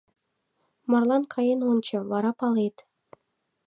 [0.89, 2.75] —Марлан каен ончо, вара палет.